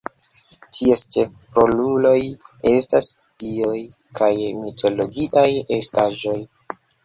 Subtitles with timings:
[0.77, 2.15] Ties ĉefroluloj
[2.73, 3.11] estas
[3.45, 3.77] dioj
[4.21, 4.33] kaj
[4.65, 5.49] mitologiaj
[5.81, 6.39] estaĵoj.